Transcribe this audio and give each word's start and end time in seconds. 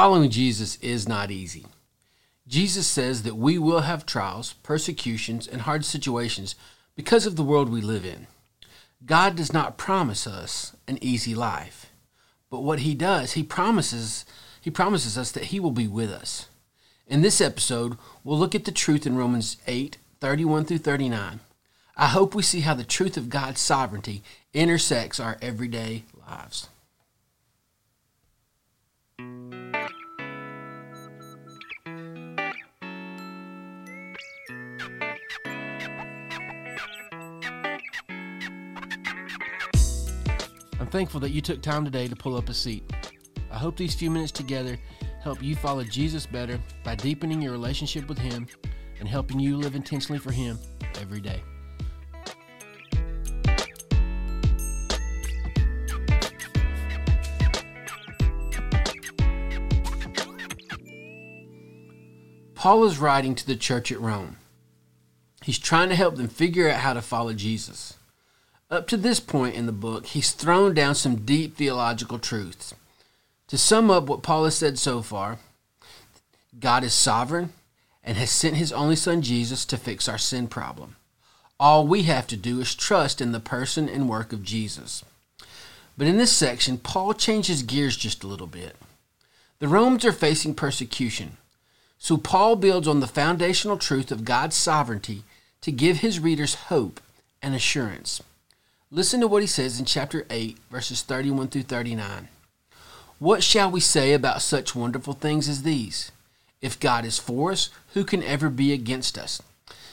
Following 0.00 0.30
Jesus 0.30 0.76
is 0.76 1.08
not 1.08 1.32
easy. 1.32 1.66
Jesus 2.46 2.86
says 2.86 3.24
that 3.24 3.34
we 3.34 3.58
will 3.58 3.80
have 3.80 4.06
trials, 4.06 4.52
persecutions, 4.62 5.48
and 5.48 5.62
hard 5.62 5.84
situations 5.84 6.54
because 6.94 7.26
of 7.26 7.34
the 7.34 7.42
world 7.42 7.68
we 7.68 7.80
live 7.80 8.04
in. 8.04 8.28
God 9.04 9.34
does 9.34 9.52
not 9.52 9.76
promise 9.76 10.24
us 10.24 10.76
an 10.86 10.98
easy 11.00 11.34
life, 11.34 11.86
but 12.48 12.62
what 12.62 12.78
he 12.78 12.94
does, 12.94 13.32
he 13.32 13.42
promises 13.42 14.24
he 14.60 14.70
promises 14.70 15.18
us 15.18 15.32
that 15.32 15.46
he 15.46 15.58
will 15.58 15.72
be 15.72 15.88
with 15.88 16.12
us. 16.12 16.46
In 17.08 17.22
this 17.22 17.40
episode, 17.40 17.98
we'll 18.22 18.38
look 18.38 18.54
at 18.54 18.66
the 18.66 18.70
truth 18.70 19.04
in 19.04 19.16
Romans 19.16 19.56
8, 19.66 19.98
31 20.20 20.64
through 20.66 20.78
39. 20.78 21.40
I 21.96 22.06
hope 22.06 22.36
we 22.36 22.42
see 22.44 22.60
how 22.60 22.74
the 22.74 22.84
truth 22.84 23.16
of 23.16 23.30
God's 23.30 23.60
sovereignty 23.60 24.22
intersects 24.54 25.18
our 25.18 25.38
everyday 25.42 26.04
lives. 26.24 26.68
I'm 40.80 40.86
thankful 40.86 41.18
that 41.20 41.30
you 41.30 41.40
took 41.40 41.60
time 41.60 41.84
today 41.84 42.06
to 42.06 42.14
pull 42.14 42.36
up 42.36 42.48
a 42.48 42.54
seat. 42.54 42.92
I 43.50 43.58
hope 43.58 43.76
these 43.76 43.94
few 43.94 44.10
minutes 44.10 44.30
together 44.30 44.78
help 45.22 45.42
you 45.42 45.56
follow 45.56 45.82
Jesus 45.82 46.24
better 46.24 46.60
by 46.84 46.94
deepening 46.94 47.42
your 47.42 47.52
relationship 47.52 48.08
with 48.08 48.18
Him 48.18 48.46
and 49.00 49.08
helping 49.08 49.40
you 49.40 49.56
live 49.56 49.74
intentionally 49.74 50.20
for 50.20 50.30
Him 50.30 50.58
every 51.00 51.20
day. 51.20 51.42
Paul 62.54 62.84
is 62.84 62.98
writing 62.98 63.34
to 63.34 63.46
the 63.46 63.56
church 63.56 63.90
at 63.90 64.00
Rome. 64.00 64.36
He's 65.42 65.58
trying 65.58 65.88
to 65.88 65.96
help 65.96 66.16
them 66.16 66.28
figure 66.28 66.68
out 66.68 66.80
how 66.80 66.92
to 66.92 67.02
follow 67.02 67.32
Jesus. 67.32 67.97
Up 68.70 68.86
to 68.88 68.98
this 68.98 69.18
point 69.18 69.54
in 69.54 69.64
the 69.64 69.72
book, 69.72 70.06
he's 70.06 70.32
thrown 70.32 70.74
down 70.74 70.94
some 70.94 71.24
deep 71.24 71.56
theological 71.56 72.18
truths. 72.18 72.74
To 73.46 73.56
sum 73.56 73.90
up 73.90 74.04
what 74.04 74.22
Paul 74.22 74.44
has 74.44 74.56
said 74.56 74.78
so 74.78 75.00
far, 75.00 75.38
God 76.60 76.84
is 76.84 76.92
sovereign 76.92 77.54
and 78.04 78.18
has 78.18 78.30
sent 78.30 78.56
his 78.56 78.70
only 78.70 78.96
son 78.96 79.22
Jesus 79.22 79.64
to 79.66 79.78
fix 79.78 80.06
our 80.06 80.18
sin 80.18 80.48
problem. 80.48 80.96
All 81.58 81.86
we 81.86 82.02
have 82.02 82.26
to 82.26 82.36
do 82.36 82.60
is 82.60 82.74
trust 82.74 83.22
in 83.22 83.32
the 83.32 83.40
person 83.40 83.88
and 83.88 84.06
work 84.06 84.34
of 84.34 84.42
Jesus. 84.42 85.02
But 85.96 86.06
in 86.06 86.18
this 86.18 86.32
section, 86.32 86.76
Paul 86.76 87.14
changes 87.14 87.62
gears 87.62 87.96
just 87.96 88.22
a 88.22 88.28
little 88.28 88.46
bit. 88.46 88.76
The 89.60 89.68
Romans 89.68 90.04
are 90.04 90.12
facing 90.12 90.54
persecution, 90.54 91.38
so 91.98 92.18
Paul 92.18 92.54
builds 92.56 92.86
on 92.86 93.00
the 93.00 93.06
foundational 93.06 93.78
truth 93.78 94.12
of 94.12 94.26
God's 94.26 94.56
sovereignty 94.56 95.24
to 95.62 95.72
give 95.72 95.98
his 95.98 96.20
readers 96.20 96.54
hope 96.54 97.00
and 97.42 97.54
assurance. 97.54 98.22
Listen 98.90 99.20
to 99.20 99.28
what 99.28 99.42
he 99.42 99.46
says 99.46 99.78
in 99.78 99.84
chapter 99.84 100.24
8, 100.30 100.56
verses 100.70 101.02
31 101.02 101.48
through 101.48 101.64
39. 101.64 102.28
What 103.18 103.42
shall 103.42 103.70
we 103.70 103.80
say 103.80 104.14
about 104.14 104.40
such 104.40 104.74
wonderful 104.74 105.12
things 105.12 105.46
as 105.46 105.62
these? 105.62 106.10
If 106.62 106.80
God 106.80 107.04
is 107.04 107.18
for 107.18 107.52
us, 107.52 107.68
who 107.92 108.02
can 108.02 108.22
ever 108.22 108.48
be 108.48 108.72
against 108.72 109.18
us? 109.18 109.42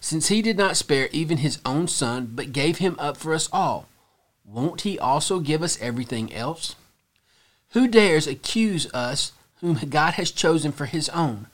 Since 0.00 0.26
he 0.26 0.42
did 0.42 0.56
not 0.56 0.76
spare 0.76 1.08
even 1.12 1.38
his 1.38 1.60
own 1.64 1.86
son, 1.86 2.32
but 2.34 2.52
gave 2.52 2.78
him 2.78 2.96
up 2.98 3.16
for 3.16 3.32
us 3.32 3.48
all, 3.52 3.86
won't 4.44 4.80
he 4.80 4.98
also 4.98 5.38
give 5.38 5.62
us 5.62 5.80
everything 5.80 6.32
else? 6.32 6.74
Who 7.74 7.86
dares 7.86 8.26
accuse 8.26 8.92
us 8.92 9.30
whom 9.60 9.74
God 9.88 10.14
has 10.14 10.32
chosen 10.32 10.72
for 10.72 10.86
his 10.86 11.08
own? 11.10 11.46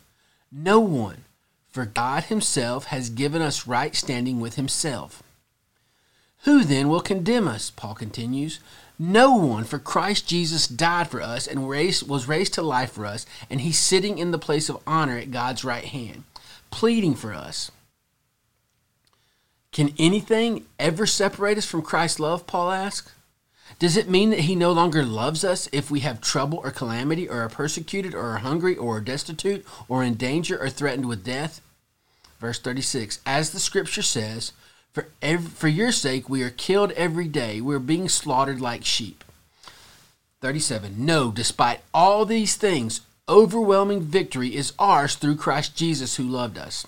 No 0.50 0.80
one, 0.80 1.24
for 1.68 1.84
God 1.84 2.24
himself 2.24 2.86
has 2.86 3.10
given 3.10 3.42
us 3.42 3.66
right 3.66 3.94
standing 3.94 4.40
with 4.40 4.54
himself. 4.54 5.22
Who 6.46 6.62
then 6.62 6.88
will 6.88 7.00
condemn 7.00 7.48
us? 7.48 7.70
Paul 7.70 7.96
continues. 7.96 8.60
No 9.00 9.34
one, 9.34 9.64
for 9.64 9.80
Christ 9.80 10.28
Jesus 10.28 10.68
died 10.68 11.10
for 11.10 11.20
us 11.20 11.44
and 11.48 11.66
was 11.66 12.28
raised 12.28 12.54
to 12.54 12.62
life 12.62 12.92
for 12.92 13.04
us, 13.04 13.26
and 13.50 13.60
he's 13.60 13.80
sitting 13.80 14.18
in 14.18 14.30
the 14.30 14.38
place 14.38 14.68
of 14.68 14.80
honor 14.86 15.18
at 15.18 15.32
God's 15.32 15.64
right 15.64 15.84
hand, 15.84 16.22
pleading 16.70 17.16
for 17.16 17.34
us. 17.34 17.72
Can 19.72 19.92
anything 19.98 20.66
ever 20.78 21.04
separate 21.04 21.58
us 21.58 21.66
from 21.66 21.82
Christ's 21.82 22.20
love? 22.20 22.46
Paul 22.46 22.70
asks. 22.70 23.12
Does 23.80 23.96
it 23.96 24.08
mean 24.08 24.30
that 24.30 24.40
he 24.40 24.54
no 24.54 24.70
longer 24.70 25.04
loves 25.04 25.42
us 25.42 25.68
if 25.72 25.90
we 25.90 26.00
have 26.00 26.20
trouble 26.20 26.60
or 26.62 26.70
calamity, 26.70 27.28
or 27.28 27.40
are 27.40 27.48
persecuted, 27.48 28.14
or 28.14 28.22
are 28.22 28.38
hungry, 28.38 28.76
or 28.76 28.98
are 28.98 29.00
destitute, 29.00 29.66
or 29.88 30.04
in 30.04 30.14
danger, 30.14 30.62
or 30.62 30.70
threatened 30.70 31.08
with 31.08 31.24
death? 31.24 31.60
Verse 32.38 32.60
36 32.60 33.18
As 33.26 33.50
the 33.50 33.58
scripture 33.58 34.02
says, 34.02 34.52
for, 34.96 35.08
every, 35.20 35.50
for 35.50 35.68
your 35.68 35.92
sake, 35.92 36.30
we 36.30 36.42
are 36.42 36.48
killed 36.48 36.90
every 36.92 37.28
day. 37.28 37.60
We 37.60 37.74
are 37.74 37.78
being 37.78 38.08
slaughtered 38.08 38.62
like 38.62 38.82
sheep. 38.82 39.24
37. 40.40 41.04
No, 41.04 41.30
despite 41.30 41.80
all 41.92 42.24
these 42.24 42.56
things, 42.56 43.02
overwhelming 43.28 44.00
victory 44.00 44.56
is 44.56 44.72
ours 44.78 45.14
through 45.14 45.36
Christ 45.36 45.76
Jesus 45.76 46.16
who 46.16 46.22
loved 46.22 46.56
us. 46.56 46.86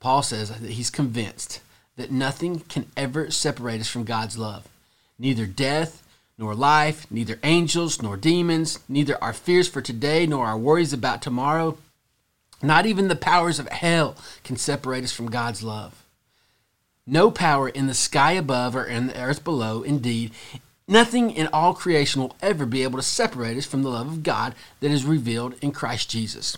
Paul 0.00 0.22
says 0.22 0.48
that 0.48 0.70
he's 0.70 0.88
convinced 0.88 1.60
that 1.96 2.10
nothing 2.10 2.60
can 2.60 2.86
ever 2.96 3.30
separate 3.30 3.82
us 3.82 3.88
from 3.90 4.04
God's 4.04 4.38
love. 4.38 4.66
Neither 5.18 5.44
death, 5.44 6.02
nor 6.38 6.54
life, 6.54 7.06
neither 7.10 7.38
angels, 7.42 8.00
nor 8.00 8.16
demons, 8.16 8.78
neither 8.88 9.22
our 9.22 9.34
fears 9.34 9.68
for 9.68 9.82
today, 9.82 10.26
nor 10.26 10.46
our 10.46 10.56
worries 10.56 10.94
about 10.94 11.20
tomorrow, 11.20 11.76
not 12.62 12.86
even 12.86 13.08
the 13.08 13.14
powers 13.14 13.58
of 13.58 13.68
hell 13.68 14.16
can 14.42 14.56
separate 14.56 15.04
us 15.04 15.12
from 15.12 15.28
God's 15.28 15.62
love. 15.62 16.00
No 17.06 17.30
power 17.30 17.68
in 17.68 17.86
the 17.86 17.94
sky 17.94 18.32
above 18.32 18.74
or 18.74 18.84
in 18.84 19.08
the 19.08 19.20
earth 19.20 19.44
below, 19.44 19.82
indeed, 19.82 20.32
nothing 20.88 21.30
in 21.30 21.48
all 21.48 21.74
creation 21.74 22.22
will 22.22 22.36
ever 22.40 22.64
be 22.64 22.82
able 22.82 22.98
to 22.98 23.02
separate 23.02 23.58
us 23.58 23.66
from 23.66 23.82
the 23.82 23.90
love 23.90 24.06
of 24.08 24.22
God 24.22 24.54
that 24.80 24.90
is 24.90 25.04
revealed 25.04 25.54
in 25.60 25.72
Christ 25.72 26.08
Jesus. 26.08 26.56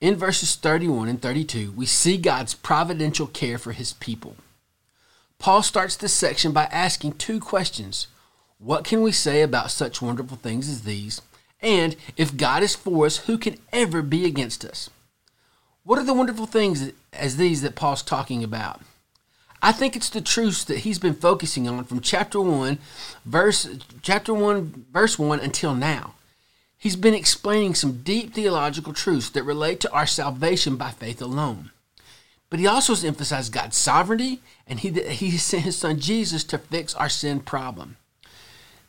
In 0.00 0.16
verses 0.16 0.56
31 0.56 1.08
and 1.08 1.22
32, 1.22 1.72
we 1.72 1.86
see 1.86 2.18
God's 2.18 2.54
providential 2.54 3.26
care 3.26 3.58
for 3.58 3.72
his 3.72 3.92
people. 3.94 4.36
Paul 5.38 5.62
starts 5.62 5.96
this 5.96 6.12
section 6.12 6.52
by 6.52 6.64
asking 6.64 7.12
two 7.12 7.38
questions 7.38 8.08
What 8.58 8.84
can 8.84 9.02
we 9.02 9.12
say 9.12 9.40
about 9.40 9.70
such 9.70 10.02
wonderful 10.02 10.36
things 10.36 10.68
as 10.68 10.82
these? 10.82 11.22
And 11.60 11.96
if 12.16 12.36
God 12.36 12.62
is 12.62 12.74
for 12.74 13.06
us, 13.06 13.18
who 13.18 13.38
can 13.38 13.56
ever 13.72 14.02
be 14.02 14.26
against 14.26 14.64
us? 14.64 14.90
What 15.84 15.98
are 15.98 16.04
the 16.04 16.14
wonderful 16.14 16.46
things 16.46 16.92
as 17.12 17.36
these 17.36 17.60
that 17.60 17.74
Paul's 17.74 18.02
talking 18.02 18.42
about? 18.42 18.80
I 19.60 19.70
think 19.70 19.94
it's 19.94 20.08
the 20.08 20.22
truths 20.22 20.64
that 20.64 20.78
he's 20.78 20.98
been 20.98 21.14
focusing 21.14 21.68
on 21.68 21.84
from 21.84 22.00
chapter 22.00 22.40
1 22.40 22.78
verse 23.26 23.68
chapter 24.00 24.32
1 24.32 24.86
verse 24.90 25.18
1 25.18 25.40
until 25.40 25.74
now. 25.74 26.14
He's 26.78 26.96
been 26.96 27.14
explaining 27.14 27.74
some 27.74 28.02
deep 28.02 28.32
theological 28.32 28.94
truths 28.94 29.28
that 29.30 29.42
relate 29.42 29.80
to 29.80 29.92
our 29.92 30.06
salvation 30.06 30.76
by 30.76 30.90
faith 30.90 31.20
alone. 31.20 31.70
But 32.48 32.60
he 32.60 32.66
also 32.66 32.92
has 32.94 33.04
emphasized 33.04 33.52
God's 33.52 33.76
sovereignty 33.76 34.40
and 34.66 34.80
he 34.80 34.88
he 34.90 35.30
sent 35.38 35.64
his 35.64 35.76
son 35.76 36.00
Jesus 36.00 36.44
to 36.44 36.56
fix 36.56 36.94
our 36.94 37.10
sin 37.10 37.40
problem. 37.40 37.98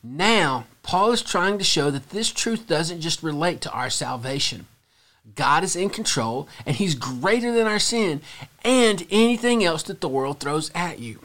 Now, 0.02 0.64
Paul 0.82 1.12
is 1.12 1.20
trying 1.20 1.58
to 1.58 1.64
show 1.64 1.90
that 1.90 2.08
this 2.08 2.30
truth 2.30 2.66
doesn't 2.66 3.02
just 3.02 3.22
relate 3.22 3.60
to 3.62 3.72
our 3.72 3.90
salvation. 3.90 4.66
God 5.34 5.64
is 5.64 5.76
in 5.76 5.90
control 5.90 6.48
and 6.64 6.76
He's 6.76 6.94
greater 6.94 7.52
than 7.52 7.66
our 7.66 7.78
sin 7.78 8.20
and 8.64 9.06
anything 9.10 9.64
else 9.64 9.82
that 9.84 10.00
the 10.00 10.08
world 10.08 10.40
throws 10.40 10.70
at 10.74 10.98
you. 10.98 11.20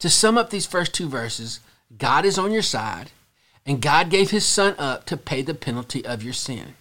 To 0.00 0.08
sum 0.08 0.38
up 0.38 0.50
these 0.50 0.66
first 0.66 0.94
two 0.94 1.08
verses, 1.08 1.60
God 1.96 2.24
is 2.24 2.38
on 2.38 2.52
your 2.52 2.62
side 2.62 3.10
and 3.66 3.82
God 3.82 4.10
gave 4.10 4.30
His 4.30 4.46
Son 4.46 4.74
up 4.78 5.06
to 5.06 5.16
pay 5.16 5.42
the 5.42 5.54
penalty 5.54 6.04
of 6.04 6.22
your 6.22 6.32
sin. 6.32 6.74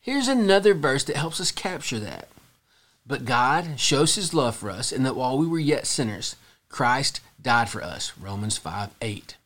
Here's 0.00 0.28
another 0.28 0.74
verse 0.74 1.04
that 1.04 1.16
helps 1.16 1.40
us 1.40 1.52
capture 1.52 2.00
that. 2.00 2.28
But 3.06 3.24
God 3.24 3.78
shows 3.78 4.14
His 4.14 4.34
love 4.34 4.56
for 4.56 4.70
us 4.70 4.92
in 4.92 5.02
that 5.04 5.16
while 5.16 5.38
we 5.38 5.46
were 5.46 5.58
yet 5.58 5.86
sinners, 5.86 6.36
Christ 6.68 7.20
died 7.40 7.68
for 7.68 7.82
us. 7.82 8.12
Romans 8.20 8.58
5 8.58 8.90
8. 9.00 9.36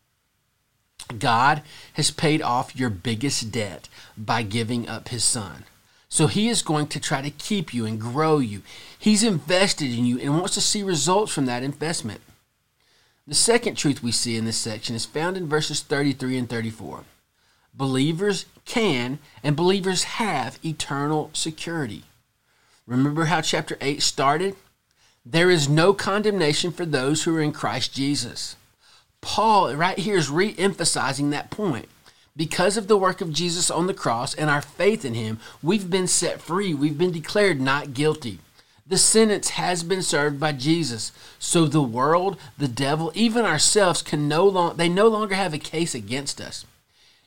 God 1.18 1.62
has 1.94 2.10
paid 2.10 2.42
off 2.42 2.76
your 2.76 2.90
biggest 2.90 3.52
debt 3.52 3.88
by 4.16 4.42
giving 4.42 4.88
up 4.88 5.08
His 5.08 5.24
Son. 5.24 5.64
So 6.16 6.28
he 6.28 6.48
is 6.48 6.62
going 6.62 6.86
to 6.86 6.98
try 6.98 7.20
to 7.20 7.28
keep 7.28 7.74
you 7.74 7.84
and 7.84 8.00
grow 8.00 8.38
you. 8.38 8.62
He's 8.98 9.22
invested 9.22 9.92
in 9.92 10.06
you 10.06 10.18
and 10.18 10.32
wants 10.32 10.54
to 10.54 10.62
see 10.62 10.82
results 10.82 11.30
from 11.30 11.44
that 11.44 11.62
investment. 11.62 12.22
The 13.26 13.34
second 13.34 13.74
truth 13.74 14.02
we 14.02 14.12
see 14.12 14.34
in 14.34 14.46
this 14.46 14.56
section 14.56 14.96
is 14.96 15.04
found 15.04 15.36
in 15.36 15.46
verses 15.46 15.82
33 15.82 16.38
and 16.38 16.48
34. 16.48 17.04
Believers 17.74 18.46
can 18.64 19.18
and 19.42 19.54
believers 19.56 20.04
have 20.04 20.58
eternal 20.64 21.28
security. 21.34 22.04
Remember 22.86 23.26
how 23.26 23.42
chapter 23.42 23.76
8 23.82 24.00
started? 24.00 24.56
There 25.22 25.50
is 25.50 25.68
no 25.68 25.92
condemnation 25.92 26.72
for 26.72 26.86
those 26.86 27.24
who 27.24 27.36
are 27.36 27.42
in 27.42 27.52
Christ 27.52 27.92
Jesus. 27.92 28.56
Paul, 29.20 29.74
right 29.74 29.98
here, 29.98 30.16
is 30.16 30.30
re 30.30 30.54
emphasizing 30.56 31.28
that 31.28 31.50
point 31.50 31.90
Because 32.36 32.76
of 32.76 32.86
the 32.86 32.98
work 32.98 33.20
of 33.20 33.32
Jesus 33.32 33.70
on 33.70 33.86
the 33.86 33.94
cross 33.94 34.34
and 34.34 34.50
our 34.50 34.60
faith 34.60 35.04
in 35.04 35.14
him, 35.14 35.40
we've 35.62 35.88
been 35.88 36.06
set 36.06 36.40
free. 36.40 36.74
We've 36.74 36.98
been 36.98 37.12
declared 37.12 37.60
not 37.60 37.94
guilty. 37.94 38.40
The 38.86 38.98
sentence 38.98 39.50
has 39.50 39.82
been 39.82 40.02
served 40.02 40.38
by 40.38 40.52
Jesus. 40.52 41.12
So 41.38 41.64
the 41.66 41.82
world, 41.82 42.36
the 42.56 42.68
devil, 42.68 43.10
even 43.14 43.44
ourselves 43.44 44.02
can 44.02 44.28
no 44.28 44.46
long 44.46 44.76
they 44.76 44.88
no 44.88 45.08
longer 45.08 45.34
have 45.34 45.54
a 45.54 45.58
case 45.58 45.94
against 45.94 46.40
us. 46.40 46.66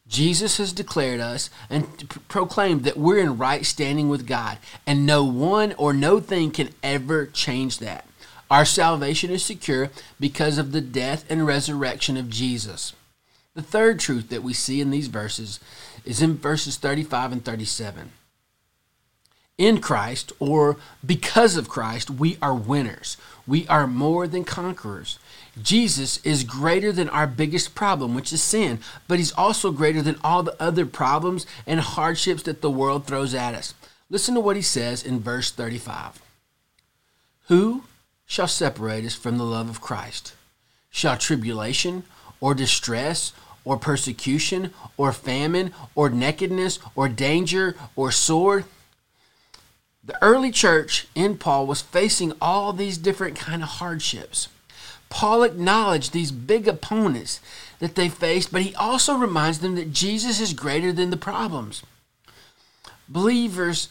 Jesus 0.07 0.57
has 0.57 0.73
declared 0.73 1.19
us 1.19 1.49
and 1.69 2.09
proclaimed 2.29 2.83
that 2.83 2.97
we're 2.97 3.19
in 3.19 3.37
right 3.37 3.65
standing 3.65 4.09
with 4.09 4.25
God, 4.25 4.57
and 4.87 5.05
no 5.05 5.23
one 5.23 5.73
or 5.73 5.93
no 5.93 6.19
thing 6.19 6.49
can 6.49 6.69
ever 6.81 7.27
change 7.27 7.77
that. 7.79 8.07
Our 8.49 8.65
salvation 8.65 9.29
is 9.29 9.45
secure 9.45 9.91
because 10.19 10.57
of 10.57 10.71
the 10.71 10.81
death 10.81 11.25
and 11.29 11.45
resurrection 11.45 12.17
of 12.17 12.29
Jesus. 12.29 12.93
The 13.55 13.61
third 13.61 13.99
truth 13.99 14.29
that 14.29 14.43
we 14.43 14.53
see 14.53 14.79
in 14.79 14.91
these 14.91 15.07
verses 15.07 15.59
is 16.05 16.21
in 16.21 16.37
verses 16.37 16.77
35 16.77 17.31
and 17.31 17.45
37 17.45 18.11
in 19.59 19.81
Christ 19.81 20.31
or 20.39 20.77
because 21.05 21.57
of 21.57 21.69
Christ, 21.69 22.09
we 22.09 22.37
are 22.41 22.55
winners. 22.55 23.17
We 23.45 23.67
are 23.67 23.85
more 23.85 24.25
than 24.25 24.45
conquerors. 24.45 25.19
Jesus 25.61 26.25
is 26.25 26.45
greater 26.45 26.93
than 26.93 27.09
our 27.09 27.27
biggest 27.27 27.75
problem, 27.75 28.15
which 28.15 28.31
is 28.31 28.41
sin, 28.41 28.79
but 29.07 29.19
he's 29.19 29.33
also 29.33 29.71
greater 29.71 30.01
than 30.01 30.17
all 30.23 30.41
the 30.41 30.55
other 30.61 30.85
problems 30.85 31.45
and 31.67 31.81
hardships 31.81 32.43
that 32.43 32.61
the 32.61 32.71
world 32.71 33.05
throws 33.05 33.35
at 33.35 33.53
us. 33.53 33.73
Listen 34.09 34.33
to 34.33 34.39
what 34.39 34.55
he 34.55 34.61
says 34.61 35.03
in 35.03 35.19
verse 35.19 35.51
35 35.51 36.21
Who 37.49 37.83
shall 38.25 38.47
separate 38.47 39.03
us 39.03 39.13
from 39.13 39.37
the 39.37 39.43
love 39.43 39.69
of 39.69 39.81
Christ? 39.81 40.33
Shall 40.89 41.17
tribulation 41.17 42.03
or 42.41 42.53
distress 42.53 43.33
or 43.65 43.77
persecution 43.77 44.73
or 44.97 45.11
famine 45.11 45.73
or 45.95 46.09
nakedness 46.09 46.79
or 46.95 47.09
danger 47.09 47.75
or 47.95 48.11
sword? 48.11 48.65
The 50.03 50.21
early 50.23 50.51
church 50.51 51.07
in 51.13 51.37
Paul 51.37 51.67
was 51.67 51.81
facing 51.81 52.33
all 52.41 52.73
these 52.73 52.97
different 52.97 53.35
kind 53.35 53.61
of 53.61 53.69
hardships. 53.69 54.47
Paul 55.09 55.43
acknowledged 55.43 56.13
these 56.13 56.31
big 56.31 56.67
opponents 56.67 57.39
that 57.79 57.95
they 57.95 58.09
faced, 58.09 58.51
but 58.51 58.61
he 58.61 58.75
also 58.75 59.15
reminds 59.15 59.59
them 59.59 59.75
that 59.75 59.91
Jesus 59.91 60.39
is 60.39 60.53
greater 60.53 60.91
than 60.91 61.09
the 61.09 61.17
problems. 61.17 61.83
Believers, 63.07 63.89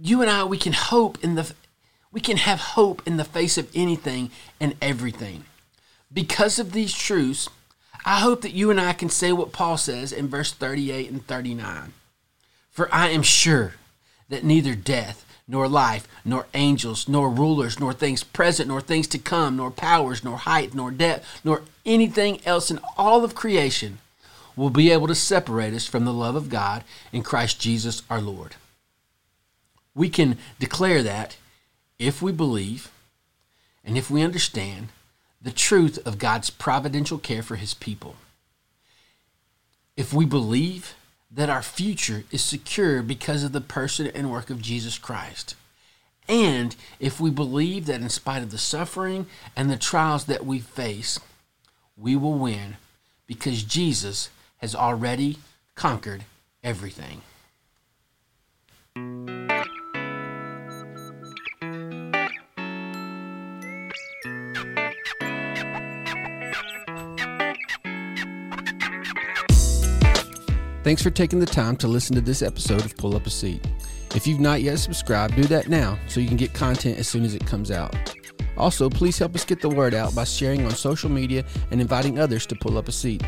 you 0.00 0.22
and 0.22 0.30
I, 0.30 0.44
we 0.44 0.58
can 0.58 0.72
hope 0.72 1.22
in 1.22 1.36
the 1.36 1.52
we 2.12 2.20
can 2.20 2.38
have 2.38 2.60
hope 2.60 3.02
in 3.06 3.18
the 3.18 3.24
face 3.24 3.58
of 3.58 3.70
anything 3.74 4.30
and 4.58 4.74
everything. 4.80 5.44
Because 6.10 6.58
of 6.58 6.72
these 6.72 6.94
truths, 6.94 7.48
I 8.06 8.20
hope 8.20 8.42
that 8.42 8.52
you 8.52 8.70
and 8.70 8.80
I 8.80 8.92
can 8.92 9.10
say 9.10 9.32
what 9.32 9.50
Paul 9.50 9.76
says 9.76 10.12
in 10.12 10.28
verse 10.28 10.52
38 10.52 11.10
and 11.10 11.26
39. 11.26 11.92
For 12.70 12.88
I 12.94 13.08
am 13.08 13.22
sure 13.22 13.74
that 14.28 14.44
neither 14.44 14.76
death 14.76 15.24
nor 15.48 15.66
life, 15.66 16.06
nor 16.24 16.46
angels, 16.54 17.08
nor 17.08 17.28
rulers, 17.28 17.80
nor 17.80 17.92
things 17.92 18.22
present, 18.22 18.68
nor 18.68 18.80
things 18.80 19.08
to 19.08 19.18
come, 19.18 19.56
nor 19.56 19.72
powers, 19.72 20.22
nor 20.22 20.38
height, 20.38 20.72
nor 20.72 20.92
depth, 20.92 21.40
nor 21.42 21.62
anything 21.84 22.40
else 22.46 22.70
in 22.70 22.78
all 22.96 23.24
of 23.24 23.34
creation 23.34 23.98
will 24.54 24.70
be 24.70 24.90
able 24.92 25.08
to 25.08 25.14
separate 25.14 25.74
us 25.74 25.86
from 25.86 26.04
the 26.04 26.12
love 26.12 26.36
of 26.36 26.48
God 26.48 26.84
in 27.12 27.22
Christ 27.22 27.60
Jesus 27.60 28.02
our 28.08 28.20
Lord. 28.20 28.54
We 29.94 30.08
can 30.08 30.38
declare 30.60 31.02
that 31.02 31.36
if 31.98 32.22
we 32.22 32.30
believe 32.30 32.90
and 33.84 33.98
if 33.98 34.10
we 34.10 34.22
understand 34.22 34.88
the 35.40 35.52
truth 35.52 35.98
of 36.06 36.18
God's 36.18 36.50
providential 36.50 37.18
care 37.18 37.42
for 37.42 37.56
his 37.56 37.74
people. 37.74 38.16
If 39.96 40.12
we 40.12 40.24
believe 40.24 40.94
that 41.30 41.50
our 41.50 41.62
future 41.62 42.24
is 42.30 42.42
secure 42.42 43.02
because 43.02 43.44
of 43.44 43.52
the 43.52 43.60
person 43.60 44.06
and 44.08 44.30
work 44.30 44.50
of 44.50 44.62
Jesus 44.62 44.98
Christ. 44.98 45.54
And 46.28 46.74
if 46.98 47.20
we 47.20 47.30
believe 47.30 47.86
that 47.86 48.00
in 48.00 48.08
spite 48.08 48.42
of 48.42 48.50
the 48.50 48.58
suffering 48.58 49.26
and 49.54 49.70
the 49.70 49.76
trials 49.76 50.24
that 50.24 50.46
we 50.46 50.58
face, 50.58 51.20
we 51.96 52.16
will 52.16 52.34
win 52.34 52.76
because 53.26 53.62
Jesus 53.62 54.30
has 54.58 54.74
already 54.74 55.38
conquered 55.74 56.24
everything. 56.64 57.22
Thanks 70.86 71.02
for 71.02 71.10
taking 71.10 71.40
the 71.40 71.46
time 71.46 71.74
to 71.78 71.88
listen 71.88 72.14
to 72.14 72.20
this 72.20 72.42
episode 72.42 72.84
of 72.84 72.96
Pull 72.96 73.16
Up 73.16 73.26
a 73.26 73.30
Seat. 73.30 73.60
If 74.14 74.24
you've 74.24 74.38
not 74.38 74.62
yet 74.62 74.78
subscribed, 74.78 75.34
do 75.34 75.42
that 75.46 75.68
now 75.68 75.98
so 76.06 76.20
you 76.20 76.28
can 76.28 76.36
get 76.36 76.54
content 76.54 76.96
as 76.96 77.08
soon 77.08 77.24
as 77.24 77.34
it 77.34 77.44
comes 77.44 77.72
out. 77.72 77.96
Also, 78.56 78.88
please 78.88 79.18
help 79.18 79.34
us 79.34 79.44
get 79.44 79.60
the 79.60 79.68
word 79.68 79.94
out 79.94 80.14
by 80.14 80.22
sharing 80.22 80.64
on 80.64 80.70
social 80.70 81.10
media 81.10 81.44
and 81.72 81.80
inviting 81.80 82.20
others 82.20 82.46
to 82.46 82.54
pull 82.54 82.78
up 82.78 82.86
a 82.86 82.92
seat. 82.92 83.24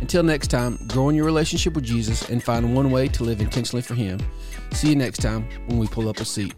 Until 0.00 0.22
next 0.22 0.52
time, 0.52 0.78
grow 0.86 1.08
in 1.08 1.16
your 1.16 1.24
relationship 1.24 1.74
with 1.74 1.82
Jesus 1.82 2.30
and 2.30 2.40
find 2.40 2.76
one 2.76 2.92
way 2.92 3.08
to 3.08 3.24
live 3.24 3.40
intentionally 3.40 3.82
for 3.82 3.96
Him. 3.96 4.20
See 4.70 4.90
you 4.90 4.94
next 4.94 5.18
time 5.18 5.48
when 5.66 5.78
we 5.78 5.88
pull 5.88 6.08
up 6.08 6.20
a 6.20 6.24
seat. 6.24 6.54